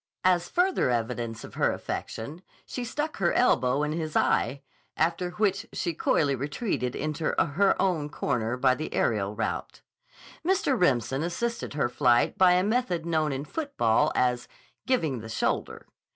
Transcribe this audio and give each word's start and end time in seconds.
As 0.23 0.49
further 0.49 0.89
evidence 0.89 1.43
of 1.43 1.53
her 1.53 1.71
affection, 1.71 2.41
she 2.65 2.83
stuck 2.83 3.17
her 3.17 3.33
elbow 3.33 3.83
in 3.83 3.91
his 3.91 4.15
eye, 4.15 4.63
after 4.97 5.29
which 5.29 5.67
she 5.73 5.93
coyly 5.93 6.33
retreated 6.33 6.95
into 6.95 7.23
her 7.35 7.79
own 7.79 8.09
corner 8.09 8.57
by 8.57 8.73
the 8.73 8.91
aerial 8.95 9.35
route. 9.35 9.83
Mr. 10.43 10.75
Remsen 10.75 11.21
assisted 11.21 11.75
her 11.75 11.87
flight 11.87 12.35
by 12.35 12.53
a 12.53 12.63
method 12.63 13.05
known 13.05 13.31
in 13.31 13.45
football 13.45 14.11
as 14.15 14.47
"giving 14.87 15.19
the 15.19 15.29
shoulder." 15.29 15.85